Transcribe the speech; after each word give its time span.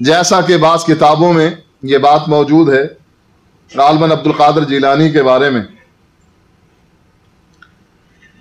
جیسا 0.00 0.40
کہ 0.40 0.56
بعض 0.56 0.84
کتابوں 0.84 1.32
میں 1.32 1.50
یہ 1.90 1.98
بات 1.98 2.28
موجود 2.28 2.68
ہے 2.74 2.82
غالباً 3.72 4.12
عبد 4.12 4.26
القادر 4.26 4.64
جیلانی 4.64 5.10
کے 5.12 5.22
بارے 5.22 5.48
میں، 5.50 5.62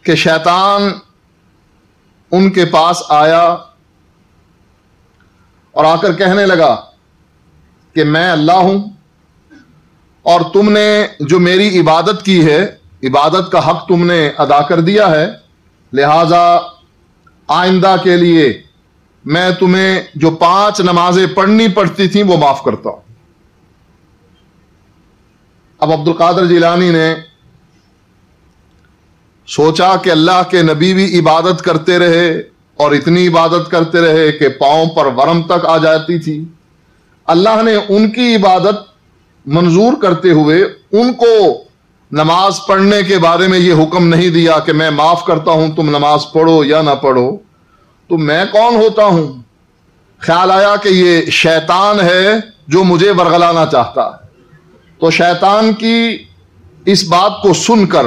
کہ 0.05 0.15
شیطان 0.15 0.89
ان 2.31 2.49
کے 2.53 2.65
پاس 2.65 3.01
آیا 3.09 3.41
اور 5.75 5.85
آ 5.85 5.95
کر 5.95 6.13
کہنے 6.15 6.45
لگا 6.45 6.75
کہ 7.95 8.03
میں 8.03 8.29
اللہ 8.31 8.61
ہوں 8.61 8.79
اور 10.25 10.41
تم 10.53 10.71
نے 10.71 10.87
جو 11.19 11.39
میری 11.39 11.79
عبادت 11.79 12.23
کی 12.25 12.39
ہے، 12.45 12.61
عبادت 13.03 13.51
کا 13.51 13.59
حق 13.69 13.87
تم 13.87 14.05
نے 14.05 14.19
ادا 14.37 14.61
کر 14.61 14.79
دیا 14.81 15.09
ہے، 15.11 15.27
لہذا 15.93 16.45
آئندہ 17.49 17.95
کے 18.03 18.15
لیے 18.17 18.47
میں 19.27 19.51
تمہیں 19.59 20.01
جو 20.15 20.31
پانچ 20.31 20.79
نمازیں 20.81 21.27
پڑھنی 21.27 21.67
پڑتی 21.67 22.07
تھیں 22.07 22.23
وہ 22.23 22.37
معاف 22.37 22.63
کرتا 22.63 22.89
ہوں۔ 22.89 23.01
اب 25.79 25.91
عبد 25.91 26.07
القادر 26.07 26.45
جیلانی 26.45 26.89
نے 26.89 27.15
سوچا 29.47 29.95
کہ 29.95 30.09
اللہ 30.09 30.41
کے 30.51 30.61
نبی 30.61 30.93
بھی 30.93 31.19
عبادت 31.19 31.61
کرتے 31.61 31.99
رہے 31.99 32.39
اور 32.75 32.91
اتنی 32.91 33.27
عبادت 33.27 33.71
کرتے 33.71 34.01
رہے 34.01 34.31
کہ 34.31 34.49
پاؤں 34.49 34.85
پر 34.85 35.05
ورم 35.05 35.41
تک 35.41 35.65
آ 35.65 35.77
جاتی 35.77 36.19
تھی۔ 36.19 36.45
اللہ 37.25 37.61
نے 37.61 37.75
ان 37.75 38.11
کی 38.11 38.35
عبادت 38.35 38.77
منظور 39.45 39.93
کرتے 40.01 40.31
ہوئے 40.31 40.63
ان 40.91 41.13
کو 41.13 41.63
نماز 42.11 42.59
پڑھنے 42.67 43.03
کے 43.03 43.17
بارے 43.17 43.47
میں 43.47 43.59
یہ 43.59 43.73
حکم 43.73 44.07
نہیں 44.07 44.29
دیا 44.29 44.59
کہ 44.59 44.73
میں 44.73 44.89
معاف 44.89 45.25
کرتا 45.25 45.51
ہوں، 45.51 45.71
تم 45.75 45.89
نماز 45.89 46.25
پڑھو 46.33 46.63
یا 46.63 46.81
نہ 46.81 46.95
پڑھو۔ 47.01 47.46
تو 48.09 48.17
میں 48.17 48.45
کون 48.51 48.75
ہوتا 48.75 49.03
ہوں؟ 49.03 49.27
خیال 50.19 50.51
آیا 50.51 50.75
کہ 50.75 50.89
یہ 50.89 51.25
شیطان 51.31 51.99
ہے 51.99 52.35
جو 52.67 52.83
مجھے 52.83 53.13
برگلانا 53.13 53.65
چاہتا۔ 53.65 54.05
ہے 54.05 54.25
تو 54.99 55.11
شیطان 55.11 55.73
کی 55.73 56.17
اس 56.85 57.03
بات 57.03 57.31
کو 57.41 57.53
سن 57.53 57.85
کر 57.85 58.05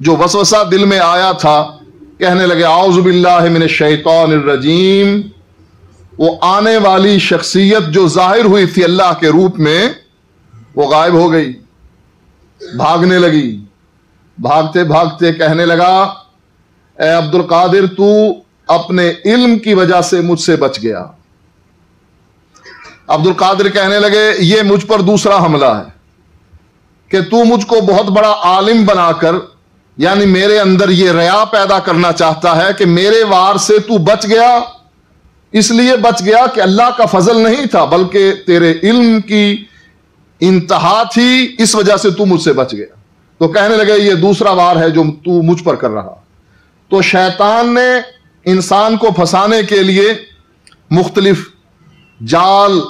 جو 0.00 0.16
وسوسہ 0.16 0.64
دل 0.70 0.84
میں 0.84 0.98
آیا 0.98 1.32
تھا، 1.32 1.78
کہنے 2.18 2.46
لگے، 2.46 2.64
اعوذ 2.64 2.98
باللہ 2.98 3.40
من 3.40 3.62
الشیطان 3.62 4.32
الرجیم۔ 4.32 5.20
وہ 6.18 6.36
آنے 6.40 6.76
والی 6.76 7.18
شخصیت 7.18 7.88
جو 7.88 8.08
ظاہر 8.08 8.44
ہوئی 8.44 8.66
تھی 8.66 8.84
اللہ 8.84 9.12
کے 9.20 9.28
روپ 9.28 9.58
میں، 9.58 9.88
وہ 10.74 10.88
غائب 10.88 11.12
ہو 11.12 11.32
گئی، 11.32 11.52
بھاگنے 12.76 13.18
لگی۔ 13.18 13.58
بھاگتے 14.38 14.84
بھاگتے 14.84 15.32
کہنے 15.32 15.66
لگا، 15.66 16.14
اے 16.98 17.08
عبد 17.08 17.34
القادر 17.34 17.86
تو 17.96 18.32
اپنے 18.66 19.12
علم 19.24 19.58
کی 19.58 19.74
وجہ 19.74 20.00
سے 20.00 20.20
مجھ 20.20 20.40
سے 20.40 20.56
بچ 20.56 20.78
گیا۔ 20.82 21.06
عبد 23.06 23.26
القادر 23.26 23.68
کہنے 23.68 23.98
لگے، 23.98 24.32
یہ 24.38 24.62
مجھ 24.62 24.86
پر 24.86 25.00
دوسرا 25.00 25.44
حملہ 25.44 25.64
ہے 25.64 25.90
کہ 27.08 27.20
تو 27.20 27.44
مجھ 27.44 27.66
کو 27.66 27.80
بہت 27.80 28.06
بڑا 28.06 28.34
عالم 28.42 28.84
بنا 28.84 29.12
کر 29.12 29.34
یعنی 29.96 30.26
میرے 30.26 30.58
اندر 30.58 30.88
یہ 30.88 31.10
ریا 31.10 31.44
پیدا 31.44 31.78
کرنا 31.78 32.12
چاہتا 32.12 32.56
ہے 32.56 32.72
کہ 32.78 32.86
میرے 32.86 33.24
وار 33.24 33.56
سے 33.56 33.78
تو 33.78 33.98
بچ 33.98 34.26
گیا، 34.26 34.58
اس 35.52 35.70
لیے 35.70 35.96
بچ 35.96 36.22
گیا 36.24 36.46
کہ 36.54 36.60
اللہ 36.60 36.90
کا 36.96 37.06
فضل 37.06 37.36
نہیں 37.36 37.66
تھا، 37.66 37.84
بلکہ 37.84 38.32
تیرے 38.46 38.74
علم 38.82 39.20
کی 39.20 39.64
انتہا 40.40 41.02
تھی، 41.02 41.56
اس 41.58 41.74
وجہ 41.74 41.96
سے 41.96 42.10
تو 42.10 42.26
مجھ 42.26 42.42
سے 42.42 42.52
بچ 42.52 42.72
گیا۔ 42.72 42.86
تو 43.38 43.48
کہنے 43.48 43.76
لگے، 43.76 43.98
یہ 43.98 44.14
دوسرا 44.14 44.50
وار 44.50 44.76
ہے 44.76 44.90
جو 44.90 45.02
تو 45.24 45.42
مجھ 45.42 45.64
پر 45.64 45.74
کر 45.74 45.90
رہا۔ 45.90 46.14
تو 46.88 47.02
شیطان 47.02 47.74
نے 47.74 48.11
انسان 48.44 48.96
کو 48.96 49.10
پھنسانے 49.10 49.62
کے 49.62 49.82
لیے 49.82 50.14
مختلف 50.90 51.48
جال 52.26 52.80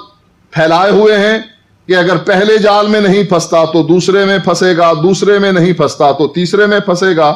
پھیلائے 0.51 0.91
ہوئے 0.91 1.19
ہیں 1.19 1.39
کہ 1.87 1.97
اگر 1.97 2.17
پہلے 2.17 2.59
جال 2.59 2.87
میں 2.87 3.01
نہیں 3.01 3.25
پھنستا 3.25 3.65
تو 3.65 3.83
دوسرے 3.83 4.25
میں 4.25 4.39
پھنسے 4.39 4.77
گا، 4.77 4.93
دوسرے 4.93 5.39
میں 5.39 5.53
نہیں 5.53 5.73
پھنستا 5.73 6.13
تو 6.13 6.29
تیسرے 6.29 6.67
میں 6.67 6.81
پھنسے 6.81 7.17
گا۔ 7.17 7.35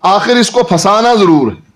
آخر 0.00 0.36
اس 0.36 0.50
کو 0.50 0.62
پھنسانا 0.62 1.14
ضرور 1.14 1.52
ہے۔ 1.52 1.69